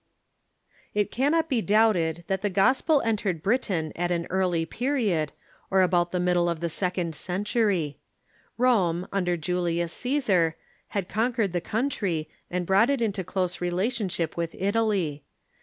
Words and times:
It 0.95 1.11
cannot 1.11 1.47
be 1.47 1.61
doubted 1.61 2.23
that 2.25 2.41
the 2.41 2.49
gospel 2.49 3.03
entered 3.03 3.43
Britain 3.43 3.93
at 3.95 4.09
an 4.09 4.25
early 4.31 4.65
period, 4.65 5.31
or 5.69 5.83
about 5.83 6.11
tlie 6.11 6.23
middle 6.23 6.49
of 6.49 6.59
the 6.59 6.71
second 6.71 7.13
century. 7.13 7.99
Rome, 8.57 9.07
under 9.13 9.37
Julius 9.37 9.93
Caesar, 9.93 10.55
had 10.87 11.07
conquered 11.07 11.53
the 11.53 11.61
British 11.61 11.73
Laborers,,...,,.,. 11.73 11.81
country, 11.91 12.29
and 12.49 12.65
brouglit 12.65 12.89
it 12.89 13.01
into 13.03 13.23
close 13.23 13.61
relationship 13.61 14.35
with 14.35 14.55
Italy. 14.55 15.23